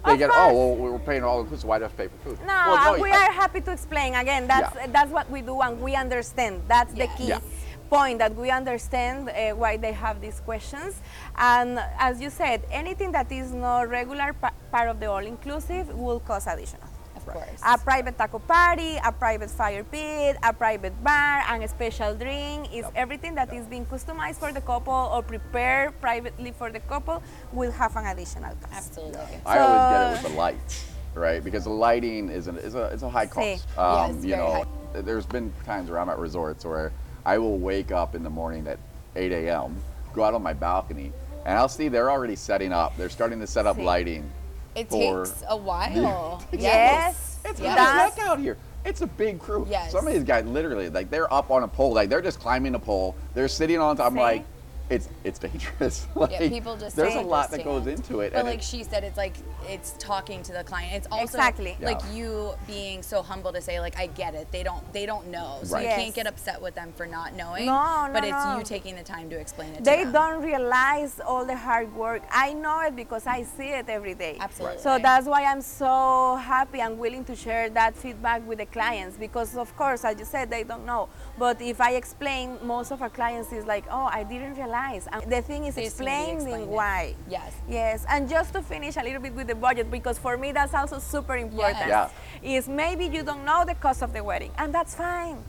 They 0.06 0.12
Of 0.12 0.18
get, 0.18 0.30
course. 0.30 0.52
oh, 0.52 0.72
well, 0.74 0.92
we're 0.92 0.98
paying 1.00 1.24
all 1.24 1.40
inclusive. 1.40 1.68
Why 1.68 1.78
do 1.78 1.84
I 1.84 1.88
have 1.88 1.96
to 1.96 2.02
pay 2.04 2.08
for 2.08 2.30
food? 2.30 2.38
No, 2.46 2.54
Well, 2.68 2.94
and 2.94 3.02
we 3.02 3.10
I- 3.10 3.26
are 3.26 3.32
happy 3.32 3.60
to 3.60 3.72
explain. 3.72 4.14
Again, 4.14 4.46
that's 4.46 4.74
Yeah. 4.76 4.86
that's 4.88 5.10
what 5.10 5.28
we 5.30 5.40
do, 5.42 5.60
and 5.60 5.80
we 5.80 5.94
understand. 5.96 6.62
That's 6.68 6.92
the 6.94 7.08
key 7.18 7.28
Yeah. 7.28 7.40
Point 7.88 8.18
that 8.18 8.34
we 8.34 8.50
understand 8.50 9.28
uh, 9.28 9.52
why 9.54 9.76
they 9.76 9.92
have 9.92 10.20
these 10.20 10.40
questions. 10.40 11.00
And 11.36 11.78
as 11.98 12.20
you 12.20 12.30
said, 12.30 12.62
anything 12.70 13.12
that 13.12 13.30
is 13.30 13.52
not 13.52 13.88
regular 13.88 14.32
pa- 14.32 14.52
part 14.70 14.88
of 14.88 15.00
the 15.00 15.06
all-inclusive 15.10 15.94
will 15.94 16.20
cost 16.20 16.46
additional. 16.48 16.88
of 17.16 17.26
course. 17.26 17.60
A 17.66 17.76
private 17.78 18.16
taco 18.16 18.38
party, 18.38 18.98
a 19.04 19.10
private 19.10 19.50
fire 19.50 19.82
pit, 19.82 20.36
a 20.42 20.52
private 20.52 20.94
bar, 21.02 21.42
and 21.50 21.64
a 21.64 21.68
special 21.68 22.14
drink 22.14 22.72
is 22.72 22.84
everything 22.94 23.34
that 23.34 23.52
is 23.52 23.66
being 23.66 23.84
customized 23.86 24.36
for 24.38 24.52
the 24.52 24.60
couple 24.60 24.92
or 25.12 25.22
prepared 25.22 25.98
privately 26.00 26.52
for 26.52 26.70
the 26.70 26.78
couple 26.80 27.20
will 27.52 27.72
have 27.72 27.96
an 27.96 28.06
additional 28.06 28.54
cost. 28.62 28.72
Absolutely. 28.94 29.40
I 29.44 29.58
always 29.58 29.86
get 29.90 30.00
it 30.06 30.12
with 30.22 30.32
the 30.32 30.38
lights, 30.38 30.74
right? 31.14 31.42
Because 31.42 31.64
the 31.64 31.70
lighting 31.88 32.28
is, 32.28 32.46
an, 32.46 32.58
is 32.58 32.74
a 32.76 32.84
is 32.94 33.02
a 33.02 33.10
high 33.10 33.26
Sí. 33.26 33.30
cost. 33.32 33.66
Yeah, 33.76 34.12
you 34.22 34.36
know, 34.36 34.52
high. 34.94 35.00
there's 35.02 35.26
been 35.26 35.52
times 35.64 35.90
where 35.90 35.98
I'm 35.98 36.08
at 36.08 36.18
resorts 36.18 36.64
where 36.64 36.92
I 37.26 37.38
will 37.38 37.58
wake 37.58 37.90
up 37.90 38.14
in 38.14 38.22
the 38.22 38.30
morning 38.30 38.66
at 38.68 38.78
8 39.16 39.32
a.m., 39.32 39.76
go 40.14 40.22
out 40.22 40.32
on 40.32 40.42
my 40.42 40.52
balcony, 40.54 41.12
And 41.44 41.56
I'll 41.56 41.68
see 41.68 41.86
they're 41.88 42.10
already 42.10 42.34
setting 42.34 42.72
up. 42.72 42.96
They're 42.96 43.08
starting 43.08 43.38
to 43.38 43.46
set 43.46 43.66
up 43.66 43.76
Sí. 43.76 43.84
lighting. 43.84 44.28
It 44.74 44.88
For- 44.88 45.24
takes 45.26 45.44
a 45.48 45.56
while. 45.56 46.42
Yes. 46.52 47.38
It's 47.44 47.60
Yes. 47.60 48.18
out 48.18 48.40
here. 48.40 48.56
It's 48.84 49.00
a 49.00 49.06
big 49.06 49.38
crew. 49.38 49.64
Yes. 49.70 49.92
Some 49.92 50.06
of 50.08 50.12
these 50.12 50.24
guys 50.24 50.44
literally 50.44 50.88
like 50.90 51.08
they're 51.10 51.32
up 51.32 51.50
on 51.52 51.62
a 51.62 51.68
pole, 51.68 51.92
like 51.92 52.08
they're 52.08 52.20
just 52.22 52.40
climbing 52.40 52.74
a 52.74 52.78
pole. 52.80 53.14
They're 53.34 53.46
sitting 53.48 53.78
on 53.80 53.96
top. 53.96 54.06
I'm 54.06 54.14
See? 54.14 54.20
like, 54.20 54.44
it's 54.88 55.08
it's 55.24 55.38
dangerous. 55.38 56.06
like, 56.14 56.30
Yeah, 56.30 56.48
people 56.48 56.76
just 56.76 56.94
there's 56.96 57.12
say 57.12 57.18
a 57.20 57.22
lot 57.26 57.50
that 57.50 57.56
just 57.56 57.64
goes 57.64 57.86
into 57.86 58.20
it. 58.20 58.32
But 58.32 58.44
like 58.44 58.58
it- 58.58 58.64
she 58.64 58.84
said, 58.84 59.02
it's 59.04 59.16
like 59.16 59.34
it's 59.68 59.94
talking 59.98 60.42
to 60.44 60.52
the 60.52 60.62
client. 60.62 60.92
It's 60.94 61.08
also 61.10 61.24
Exactly. 61.24 61.76
like 61.80 62.00
Yeah. 62.02 62.12
you 62.12 62.54
being 62.68 63.02
so 63.02 63.20
humble 63.22 63.52
to 63.52 63.60
say 63.60 63.80
like 63.80 63.98
I 63.98 64.06
get 64.06 64.34
it. 64.34 64.52
They 64.52 64.62
don't 64.62 64.84
they 64.92 65.04
don't 65.06 65.26
know, 65.28 65.58
so 65.64 65.74
Right. 65.74 65.82
you 65.82 65.88
Yes. 65.88 65.98
can't 66.00 66.14
get 66.14 66.26
upset 66.28 66.62
with 66.62 66.74
them 66.76 66.92
for 66.96 67.04
not 67.06 67.34
knowing. 67.34 67.66
No, 67.66 68.08
But 68.12 68.20
no, 68.20 68.28
it's 68.28 68.44
no. 68.44 68.58
you 68.58 68.64
taking 68.64 68.94
the 68.94 69.02
time 69.02 69.28
to 69.30 69.36
explain 69.38 69.72
it. 69.74 69.82
They 69.82 69.98
to 69.98 70.04
them. 70.04 70.12
They 70.12 70.18
don't 70.18 70.42
realize 70.42 71.18
all 71.20 71.44
the 71.44 71.56
hard 71.56 71.92
work. 71.96 72.22
I 72.30 72.52
know 72.52 72.78
it 72.80 72.94
because 72.94 73.26
I 73.26 73.42
see 73.42 73.70
it 73.80 73.88
every 73.88 74.14
day. 74.14 74.36
Absolutely. 74.40 74.78
So 74.78 74.98
that's 74.98 75.26
why 75.26 75.44
I'm 75.44 75.62
so 75.62 76.36
happy 76.36 76.80
and 76.80 76.96
willing 76.98 77.24
to 77.24 77.34
share 77.34 77.68
that 77.70 77.96
feedback 77.96 78.46
with 78.46 78.58
the 78.58 78.66
clients 78.66 79.16
because, 79.16 79.56
of 79.56 79.74
course, 79.76 80.04
as 80.04 80.16
you 80.20 80.24
said, 80.24 80.48
they 80.48 80.62
don't 80.62 80.86
know. 80.86 81.08
But 81.38 81.60
if 81.60 81.80
I 81.80 81.92
explain, 82.02 82.56
most 82.62 82.92
of 82.92 83.02
our 83.02 83.10
clients 83.10 83.52
is 83.52 83.66
like, 83.66 83.84
"Oh, 83.90 84.08
I 84.12 84.22
didn't 84.22 84.54
realize." 84.54 84.75
And 84.76 85.30
the 85.32 85.42
thing 85.42 85.64
is 85.64 85.76
explaining 85.76 86.36
explain 86.36 86.68
why. 86.68 87.14
Yes. 87.28 87.52
Yes, 87.68 88.04
and 88.08 88.28
just 88.28 88.52
to 88.52 88.62
finish 88.62 88.96
a 88.96 89.02
little 89.02 89.20
bit 89.22 89.34
with 89.34 89.46
the 89.46 89.54
budget, 89.54 89.90
because 89.90 90.18
for 90.18 90.36
me 90.36 90.52
that's 90.52 90.74
also 90.74 90.98
super 90.98 91.36
important. 91.36 91.88
Yeah. 91.88 92.08
Is 92.42 92.68
maybe 92.68 93.06
you 93.06 93.22
don't 93.22 93.44
know 93.44 93.64
the 93.64 93.74
cost 93.74 94.02
of 94.02 94.12
the 94.12 94.22
wedding, 94.22 94.52
and 94.58 94.72
that's 94.74 94.94
fine. 94.94 95.42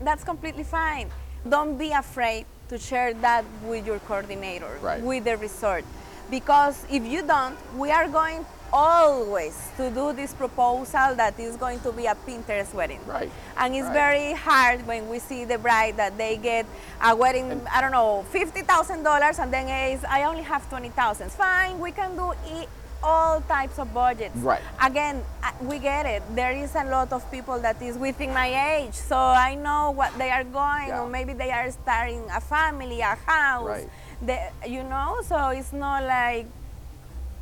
That's 0.00 0.24
completely 0.24 0.64
fine. 0.64 1.10
Don't 1.48 1.76
be 1.76 1.90
afraid 1.92 2.46
to 2.68 2.78
share 2.78 3.14
that 3.14 3.44
with 3.64 3.86
your 3.86 3.98
coordinator, 4.00 4.78
Right. 4.80 5.02
with 5.02 5.24
the 5.24 5.36
resort, 5.36 5.84
because 6.30 6.84
if 6.90 7.02
you 7.04 7.22
don't, 7.22 7.56
we 7.76 7.90
are 7.90 8.06
going 8.08 8.44
always 8.72 9.56
to 9.76 9.90
do 9.90 10.12
this 10.12 10.32
proposal 10.34 11.14
that 11.16 11.38
is 11.38 11.56
going 11.56 11.80
to 11.80 11.92
be 11.92 12.06
a 12.06 12.14
Pinterest 12.26 12.72
wedding. 12.74 13.00
Right. 13.06 13.30
And 13.56 13.74
it's 13.74 13.84
Right. 13.86 13.92
very 13.94 14.32
hard 14.34 14.86
when 14.86 15.08
we 15.08 15.18
see 15.18 15.44
the 15.44 15.58
bride 15.58 15.96
that 15.96 16.16
they 16.18 16.36
get 16.36 16.66
a 17.02 17.14
wedding, 17.16 17.60
I 17.72 17.80
don't 17.80 17.92
know, 17.92 18.24
fifty 18.30 18.62
thousand 18.62 19.02
dollars, 19.02 19.38
and 19.38 19.52
then 19.52 19.68
it's 19.68 20.04
I 20.04 20.24
only 20.24 20.42
have 20.42 20.68
twenty 20.68 20.90
thousand. 20.90 21.30
Fine, 21.32 21.78
we 21.80 21.92
can 21.92 22.16
do 22.16 22.32
e- 22.46 22.66
all 23.02 23.40
types 23.42 23.78
of 23.78 23.94
budgets. 23.94 24.34
Right. 24.36 24.60
Again, 24.82 25.22
we 25.62 25.78
get 25.78 26.04
it. 26.04 26.22
There 26.34 26.50
is 26.50 26.74
a 26.74 26.82
lot 26.84 27.12
of 27.12 27.22
people 27.30 27.58
that 27.60 27.80
is 27.80 27.96
within 27.96 28.34
my 28.34 28.50
age, 28.74 28.94
so 28.94 29.16
I 29.16 29.54
know 29.54 29.92
what 29.92 30.10
they 30.18 30.30
are 30.30 30.42
going, 30.42 30.88
Yeah. 30.88 31.02
or 31.02 31.08
maybe 31.08 31.32
they 31.32 31.52
are 31.52 31.70
starting 31.70 32.24
a 32.34 32.40
family, 32.40 33.00
a 33.00 33.14
house. 33.14 33.66
Right. 33.66 33.88
They, 34.20 34.50
you 34.66 34.82
know, 34.82 35.22
so 35.22 35.38
it's 35.54 35.72
not 35.72 36.02
like 36.02 36.46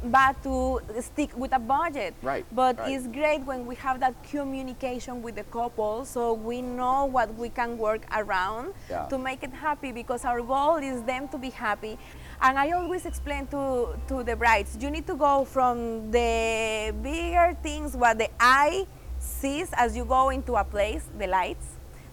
bad 0.04 0.36
to 0.42 0.80
stick 1.00 1.36
with 1.36 1.52
a 1.54 1.58
budget. 1.58 2.14
Right, 2.22 2.44
But 2.52 2.78
right. 2.78 2.92
it's 2.92 3.06
great 3.06 3.40
when 3.44 3.66
we 3.66 3.74
have 3.76 4.00
that 4.00 4.14
communication 4.24 5.22
with 5.22 5.36
the 5.36 5.44
couple 5.44 6.04
so 6.04 6.32
we 6.34 6.62
know 6.62 7.06
what 7.06 7.34
we 7.36 7.48
can 7.48 7.78
work 7.78 8.02
around 8.14 8.74
Yeah. 8.90 9.06
to 9.06 9.18
make 9.18 9.42
it 9.42 9.52
happy 9.52 9.92
because 9.92 10.24
our 10.24 10.40
goal 10.42 10.76
is 10.76 11.02
them 11.02 11.28
to 11.28 11.38
be 11.38 11.50
happy. 11.50 11.98
And 12.40 12.58
I 12.58 12.70
always 12.72 13.06
explain 13.06 13.46
to, 13.48 13.88
to 14.08 14.22
the 14.22 14.36
brides, 14.36 14.76
you 14.80 14.90
need 14.90 15.06
to 15.06 15.14
go 15.14 15.44
from 15.44 16.10
the 16.10 16.92
bigger 17.02 17.56
things, 17.62 17.96
what 17.96 18.18
the 18.18 18.28
eye 18.38 18.86
sees 19.18 19.70
as 19.72 19.96
you 19.96 20.04
go 20.04 20.28
into 20.28 20.54
a 20.56 20.64
place, 20.64 21.04
the 21.18 21.26
lights, 21.26 21.66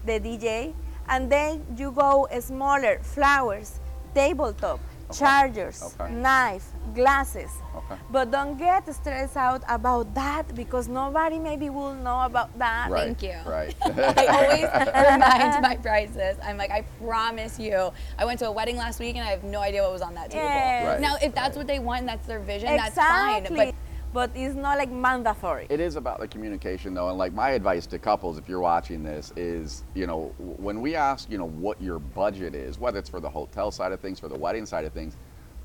the 0.06 0.20
DJ, 0.20 0.74
and 1.10 1.30
then 1.30 1.66
you 1.76 1.92
go 1.92 2.28
smaller, 2.40 3.00
flowers, 3.02 3.80
tabletop, 4.16 4.80
chargers, 5.12 5.96
Okay. 6.00 6.14
knife, 6.14 6.66
glasses. 6.94 7.52
Okay. 7.76 7.96
But 8.10 8.32
don't 8.32 8.58
get 8.58 8.88
stressed 8.94 9.36
out 9.38 9.64
about 9.68 10.14
that 10.16 10.54
because 10.56 10.88
nobody 10.88 11.40
maybe 11.40 11.70
will 11.70 11.94
know 11.94 12.22
about 12.22 12.58
that. 12.60 12.90
right. 12.90 13.04
Thank 13.18 13.24
you. 13.24 13.36
Right. 13.46 13.76
I 13.84 14.26
always 14.28 15.14
remind 15.14 15.62
my 15.62 15.76
brides 15.78 16.14
this. 16.14 16.38
I'm 16.44 16.58
like, 16.58 16.72
I 16.72 16.82
promise 17.04 17.60
you. 17.60 17.92
I 18.18 18.26
went 18.26 18.40
to 18.40 18.48
a 18.48 18.52
wedding 18.52 18.78
last 18.78 19.00
week 19.00 19.16
and 19.16 19.26
I 19.28 19.32
have 19.32 19.44
no 19.44 19.60
idea 19.60 19.82
what 19.84 19.92
was 19.92 20.02
on 20.02 20.14
that 20.16 20.32
table. 20.32 20.46
Yes. 20.46 20.86
Right, 20.88 21.02
Now, 21.02 21.16
if 21.22 21.34
that's 21.36 21.50
right. 21.50 21.58
what 21.58 21.68
they 21.68 21.80
want, 21.80 22.02
and 22.02 22.10
that's 22.10 22.26
their 22.28 22.40
vision. 22.40 22.70
Exactly. 22.70 22.94
That's 22.96 23.50
fine. 23.50 23.56
But 23.56 23.76
but 24.14 24.30
it's 24.36 24.56
not 24.56 24.78
like 24.78 24.92
mandatory. 24.92 25.66
It 25.70 25.80
is 25.80 25.96
about 25.96 26.20
the 26.20 26.28
communication 26.28 26.94
though, 26.94 27.10
and 27.10 27.18
like 27.18 27.34
my 27.34 27.52
advice 27.52 27.88
to 27.88 28.00
couples, 28.00 28.38
if 28.38 28.48
you're 28.48 28.60
watching 28.60 29.04
this, 29.04 29.34
is 29.36 29.84
you 29.96 30.06
know 30.06 30.34
when 30.38 30.82
we 30.82 30.96
ask 30.96 31.30
you 31.32 31.38
know 31.38 31.48
what 31.48 31.82
your 31.82 32.00
budget 32.00 32.54
is, 32.54 32.80
whether 32.80 33.00
it's 33.00 33.10
for 33.10 33.20
the 33.20 33.30
hotel 33.30 33.72
side 33.72 33.92
of 33.92 34.00
things, 34.00 34.20
for 34.20 34.30
the 34.30 34.38
wedding 34.38 34.66
side 34.66 34.86
of 34.86 34.94
things, 34.94 35.18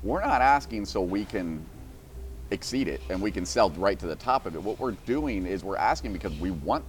we're 0.03 0.21
not 0.21 0.41
asking 0.41 0.85
so 0.85 1.01
we 1.01 1.25
can 1.25 1.63
exceed 2.51 2.87
it 2.87 2.99
and 3.09 3.21
we 3.21 3.29
can 3.29 3.45
sell 3.45 3.69
right 3.71 3.99
to 3.99 4.07
the 4.07 4.15
top 4.15 4.47
of 4.47 4.55
it. 4.55 4.63
What 4.63 4.79
we're 4.79 4.93
doing 5.05 5.45
is 5.45 5.63
we're 5.63 5.77
asking 5.77 6.13
because 6.13 6.33
we 6.39 6.49
want 6.49 6.83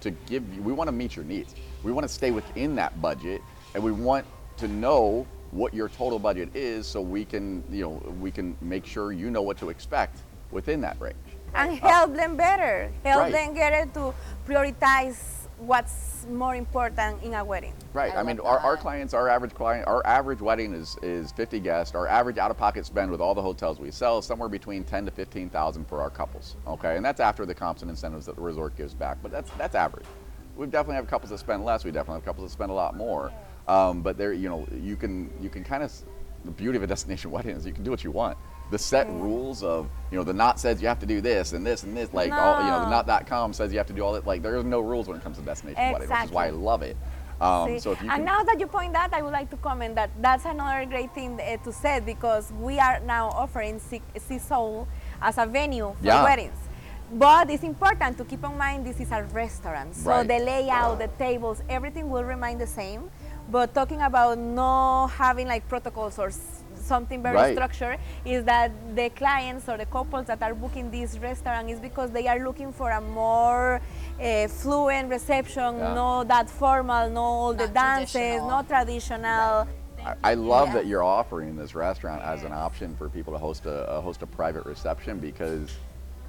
to 0.00 0.10
give 0.10 0.42
you, 0.52 0.60
we 0.62 0.72
want 0.72 0.88
to 0.88 0.92
meet 0.92 1.14
your 1.14 1.24
needs. 1.24 1.54
We 1.84 1.92
want 1.92 2.06
to 2.06 2.12
stay 2.12 2.32
within 2.32 2.74
that 2.74 3.00
budget, 3.00 3.40
and 3.74 3.82
we 3.82 3.92
want 3.92 4.26
to 4.56 4.66
know 4.66 5.26
what 5.52 5.72
your 5.72 5.88
total 5.88 6.18
budget 6.18 6.54
is, 6.56 6.88
so 6.88 7.00
we 7.00 7.24
can 7.24 7.62
you 7.70 7.82
know 7.84 8.14
we 8.20 8.32
can 8.32 8.56
make 8.60 8.84
sure 8.84 9.12
you 9.12 9.30
know 9.30 9.42
what 9.42 9.56
to 9.58 9.70
expect 9.70 10.18
within 10.50 10.80
that 10.82 11.00
range. 11.00 11.16
and 11.56 11.78
help 11.78 12.14
them 12.14 12.36
better. 12.36 12.90
Help 13.04 13.20
Right. 13.22 13.32
them 13.32 13.54
get 13.54 13.72
it 13.72 13.94
to 13.94 14.12
prioritize 14.46 15.46
what's 15.58 16.26
more 16.28 16.56
important 16.56 17.22
in 17.22 17.32
a 17.34 17.44
wedding. 17.44 17.72
Right. 17.92 18.12
I 18.14 18.20
I, 18.20 18.22
mean, 18.24 18.40
our, 18.40 18.58
our 18.58 18.76
clients, 18.76 19.14
our 19.14 19.28
average 19.28 19.54
client, 19.54 19.86
our 19.86 20.04
average 20.06 20.40
wedding 20.40 20.72
is 20.74 20.96
is 21.02 21.30
50 21.32 21.60
guests. 21.60 21.94
Our 21.94 22.08
average 22.08 22.38
out-of-pocket 22.38 22.84
spend 22.86 23.10
with 23.10 23.20
all 23.20 23.34
the 23.34 23.42
hotels 23.42 23.78
we 23.78 23.90
sell 23.92 24.18
is 24.18 24.24
somewhere 24.26 24.48
between 24.48 24.82
10 24.84 25.04
to 25.06 25.10
15 25.12 25.48
thousand 25.50 25.86
for 25.86 26.00
our 26.02 26.10
couples. 26.10 26.56
Okay, 26.66 26.96
and 26.96 27.04
that's 27.04 27.20
after 27.20 27.46
the 27.46 27.54
comps 27.54 27.82
and 27.82 27.90
incentives 27.90 28.26
that 28.26 28.34
the 28.36 28.42
resort 28.42 28.76
gives 28.76 28.94
back. 28.94 29.18
But 29.22 29.30
that's 29.30 29.50
that's 29.52 29.74
average. 29.76 30.06
We 30.56 30.66
definitely 30.66 30.96
have 30.96 31.06
couples 31.06 31.30
that 31.30 31.38
spend 31.38 31.64
less. 31.64 31.84
We 31.84 31.90
definitely 31.92 32.16
have 32.20 32.24
couples 32.24 32.48
that 32.48 32.52
spend 32.52 32.70
a 32.70 32.74
lot 32.74 32.96
more. 32.96 33.32
Um, 33.68 34.02
but 34.02 34.16
there, 34.18 34.32
you 34.32 34.48
know, 34.48 34.66
you 34.80 34.96
can 34.96 35.30
you 35.40 35.50
can 35.50 35.62
kind 35.62 35.82
of 35.84 35.92
the 36.44 36.50
beauty 36.50 36.76
of 36.76 36.82
a 36.82 36.86
destination 36.86 37.30
wedding 37.36 37.54
is 37.56 37.64
you 37.64 37.72
can 37.72 37.84
do 37.84 37.90
what 37.92 38.02
you 38.02 38.10
want. 38.10 38.36
The 38.70 38.78
set 38.78 39.08
rules 39.10 39.62
of 39.62 39.88
you 40.10 40.18
know 40.18 40.24
the 40.24 40.32
knot 40.32 40.58
says 40.58 40.80
you 40.80 40.88
have 40.88 40.98
to 41.00 41.06
do 41.06 41.20
this 41.20 41.52
and 41.52 41.64
this 41.66 41.82
and 41.82 41.96
this 41.96 42.12
like 42.12 42.32
all 42.32 42.60
you 42.62 42.70
know 42.70 42.80
the 42.80 42.86
No. 42.86 43.02
knot.com 43.02 43.52
says 43.52 43.72
you 43.72 43.78
have 43.78 43.86
to 43.88 43.92
do 43.92 44.02
all 44.02 44.12
that 44.14 44.26
like 44.26 44.42
there's 44.42 44.64
no 44.64 44.80
rules 44.80 45.06
when 45.06 45.16
it 45.16 45.22
comes 45.22 45.36
to 45.38 45.42
destination 45.44 45.92
wedding, 45.92 46.08
which 46.08 46.24
is 46.24 46.30
why 46.30 46.46
I 46.46 46.50
love 46.50 46.82
it. 46.82 46.96
Um, 47.40 47.78
so 47.80 47.90
and 47.92 48.08
can, 48.10 48.24
now 48.24 48.42
that 48.42 48.58
you 48.58 48.66
point 48.66 48.92
that, 48.94 49.12
I 49.12 49.20
would 49.20 49.32
like 49.32 49.50
to 49.50 49.56
comment 49.56 49.96
that 49.96 50.10
that's 50.20 50.44
another 50.44 50.86
great 50.86 51.12
thing 51.14 51.38
uh, 51.40 51.56
to 51.64 51.72
say 51.72 52.00
because 52.00 52.52
we 52.52 52.78
are 52.78 53.00
now 53.00 53.28
offering 53.30 53.78
Sea 53.80 54.00
Sea 54.18 54.40
as 55.20 55.38
a 55.38 55.46
venue 55.46 55.94
for 55.98 56.06
Yeah. 56.06 56.22
weddings. 56.22 56.56
But 57.12 57.50
it's 57.50 57.62
important 57.62 58.16
to 58.18 58.24
keep 58.24 58.42
in 58.44 58.56
mind 58.56 58.86
this 58.86 58.98
is 58.98 59.12
a 59.12 59.22
restaurant. 59.24 59.94
So 59.94 60.10
Right. 60.10 60.26
the 60.28 60.38
layout, 60.38 60.98
the 60.98 61.08
tables, 61.18 61.62
everything 61.68 62.08
will 62.08 62.24
remain 62.24 62.56
the 62.58 62.66
same. 62.66 63.10
But 63.50 63.74
talking 63.74 64.00
about 64.00 64.38
not 64.38 65.08
having 65.08 65.46
like 65.48 65.68
protocols 65.68 66.18
or 66.18 66.30
something 66.84 67.22
very 67.22 67.34
Right. 67.36 67.54
structured 67.54 67.98
is 68.24 68.44
that 68.44 68.70
the 68.94 69.08
clients 69.10 69.68
or 69.68 69.76
the 69.76 69.86
couples 69.86 70.26
that 70.26 70.42
are 70.42 70.54
booking 70.54 70.90
this 70.90 71.18
restaurant 71.18 71.68
is 71.70 71.80
because 71.80 72.10
they 72.10 72.26
are 72.28 72.38
looking 72.38 72.72
for 72.72 72.90
a 72.90 73.00
more 73.00 73.80
uh, 74.20 74.46
fluent 74.48 75.08
reception, 75.10 75.78
Yeah. 75.78 75.94
not 75.94 76.28
that 76.28 76.48
formal, 76.48 77.10
no 77.10 77.20
all 77.22 77.54
the 77.54 77.66
Not 77.66 77.74
dances, 77.74 78.12
traditional. 78.12 78.48
not 78.48 78.68
traditional. 78.68 79.66
I, 80.04 80.14
I 80.22 80.34
love 80.34 80.68
Yeah. 80.68 80.74
that 80.74 80.86
you're 80.86 81.02
offering 81.02 81.56
this 81.56 81.74
restaurant 81.74 82.22
as 82.22 82.44
an 82.44 82.52
option 82.52 82.94
for 82.96 83.08
people 83.08 83.32
to 83.32 83.38
host 83.38 83.66
a, 83.66 83.90
a 83.96 84.00
host 84.00 84.22
a 84.22 84.26
private 84.26 84.64
reception 84.66 85.18
because 85.18 85.70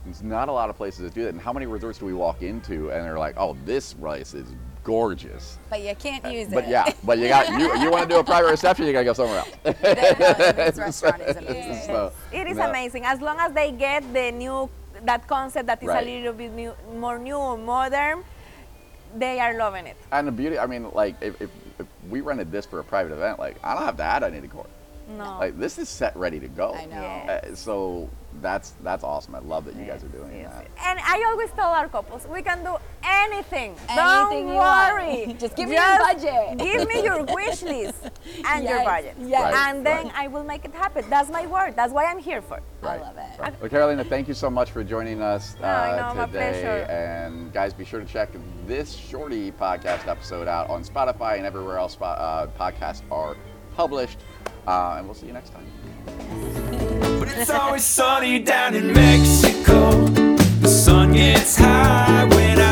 there's 0.05 0.23
not 0.23 0.47
a 0.49 0.51
lot 0.51 0.69
of 0.69 0.77
places 0.77 1.01
that 1.01 1.13
do 1.13 1.23
that. 1.23 1.29
And 1.29 1.41
how 1.41 1.51
many 1.51 1.65
resorts 1.65 1.99
do 1.99 2.05
we 2.05 2.13
walk 2.13 2.41
into 2.41 2.89
and 2.91 3.03
they're 3.05 3.19
like, 3.19 3.35
"Oh, 3.37 3.55
this 3.65 3.93
place 3.93 4.33
is 4.33 4.47
gorgeous." 4.85 5.59
but 5.69 5.81
you 5.81 5.93
can't 5.95 6.23
use 6.31 6.47
But 6.47 6.63
it. 6.63 6.65
But 6.65 6.67
yeah, 6.69 6.93
but 7.03 7.15
you 7.19 7.27
got 7.27 7.49
you 7.59 7.67
you 7.83 7.89
want 7.91 8.07
to 8.07 8.11
do 8.15 8.19
a 8.19 8.23
private 8.33 8.49
reception, 8.51 8.85
you 8.85 8.93
gotta 8.93 9.03
go 9.11 9.13
somewhere 9.13 9.39
else. 9.43 9.51
this 9.81 10.77
restaurant 10.77 11.21
is 11.23 11.35
amazing. 11.43 11.81
So, 11.85 12.11
It 12.31 12.47
is 12.47 12.57
no. 12.57 12.69
amazing 12.69 13.03
as 13.03 13.19
long 13.19 13.37
as 13.39 13.51
they 13.51 13.71
get 13.71 14.01
the 14.13 14.31
new 14.31 14.69
that 15.03 15.27
concept 15.27 15.67
that 15.67 15.81
is 15.83 15.89
Right. 15.89 16.07
a 16.07 16.09
little 16.09 16.33
bit 16.33 16.51
new, 16.53 16.71
more 16.95 17.19
new, 17.19 17.57
modern. 17.57 18.23
They 19.17 19.39
are 19.39 19.53
loving 19.57 19.85
it. 19.87 19.97
And 20.11 20.27
the 20.27 20.31
beauty, 20.31 20.57
I 20.59 20.65
mean, 20.67 20.89
like 20.91 21.15
if, 21.21 21.39
if, 21.41 21.49
if 21.79 21.85
we 22.09 22.21
rented 22.21 22.51
this 22.51 22.65
for 22.65 22.79
a 22.79 22.83
private 22.83 23.13
event, 23.13 23.39
like 23.39 23.57
I 23.63 23.73
don't 23.75 23.83
have 23.83 23.97
to 23.97 24.03
add 24.03 24.23
any 24.23 24.39
decor. 24.41 24.67
No. 25.17 25.37
Like 25.39 25.57
this 25.59 25.77
is 25.77 25.89
set 25.89 26.15
ready 26.15 26.39
to 26.39 26.47
go. 26.47 26.73
I 26.73 26.85
know. 26.85 26.95
Uh, 26.97 27.55
so 27.55 28.09
that's 28.41 28.73
that's 28.83 29.03
awesome. 29.03 29.35
I 29.35 29.39
love 29.39 29.65
that 29.65 29.75
you 29.75 29.85
guys 29.85 30.03
are 30.03 30.07
doing 30.09 30.31
Yes. 30.39 30.53
that. 30.53 30.67
And 30.85 30.99
I 30.99 31.23
always 31.29 31.49
tell 31.51 31.69
our 31.71 31.87
couples, 31.89 32.27
we 32.27 32.41
can 32.41 32.63
do 32.63 32.75
anything. 33.03 33.71
Anything 33.89 33.95
Don't 33.95 34.47
you 34.47 34.53
want. 34.55 34.93
worry. 34.93 35.33
Just 35.39 35.55
give 35.55 35.69
me 35.69 35.75
your 35.75 35.97
budget. 35.99 36.57
Give 36.57 36.87
me 36.87 37.03
your 37.03 37.23
wish 37.35 37.61
list 37.63 38.09
and 38.47 38.63
your 38.67 38.83
budget. 38.83 39.15
yes. 39.19 39.53
Right, 39.53 39.69
And 39.75 39.85
then 39.85 40.05
right. 40.05 40.13
I 40.15 40.27
will 40.27 40.43
make 40.43 40.65
it 40.65 40.73
happen. 40.73 41.05
That's 41.09 41.29
my 41.29 41.45
word. 41.47 41.75
That's 41.75 41.93
why 41.93 42.05
I'm 42.05 42.19
here 42.19 42.41
for. 42.41 42.59
I 42.83 42.97
love 42.97 43.17
it. 43.17 43.39
Right. 43.39 43.61
Well, 43.61 43.69
Carolina, 43.69 44.03
thank 44.03 44.27
you 44.27 44.33
so 44.33 44.49
much 44.49 44.71
for 44.71 44.83
joining 44.83 45.21
us 45.21 45.55
No, 45.61 45.67
I 45.67 45.91
uh, 45.99 46.13
know, 46.13 46.15
my 46.21 46.25
today. 46.27 46.37
pleasure. 46.61 46.91
And 46.91 47.51
guys, 47.53 47.73
be 47.73 47.85
sure 47.85 47.99
to 47.99 48.05
check 48.05 48.29
this 48.67 48.93
shorty 48.95 49.51
podcast 49.51 50.07
episode 50.07 50.47
out 50.47 50.69
on 50.69 50.83
Spotify 50.83 51.37
and 51.37 51.45
everywhere 51.45 51.77
else 51.77 51.95
spo- 51.95 52.15
uh, 52.19 52.47
podcasts 52.59 53.01
are 53.11 53.35
published. 53.75 54.19
Uh, 54.67 54.95
and 54.97 55.05
we'll 55.05 55.13
see 55.15 55.27
you 55.27 55.33
next 55.33 55.51
time. 55.53 56.63
But 57.25 57.37
it's 57.39 57.49
always 57.49 57.83
sunny 57.83 58.37
down 58.37 58.75
in 58.75 58.93
Mexico. 58.93 60.05
The 60.61 60.67
sun 60.67 61.13
gets 61.13 61.57
high 61.57 62.25
when 62.25 62.59
I 62.59 62.64